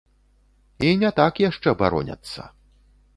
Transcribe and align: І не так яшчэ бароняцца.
І 0.87 0.93
не 1.03 1.11
так 1.19 1.33
яшчэ 1.49 1.69
бароняцца. 1.83 2.47